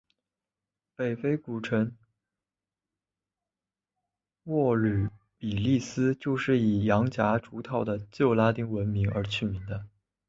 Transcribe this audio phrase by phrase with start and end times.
[0.95, 1.95] 北非古城
[4.45, 9.85] 沃吕比利斯就是以洋夹竹桃的旧拉丁文名而取名的。